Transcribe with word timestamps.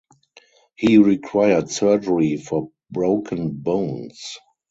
He 0.75 0.97
required 0.97 1.69
surgery 1.69 2.37
for 2.37 2.71
broken 2.89 3.51
bones. 3.51 4.39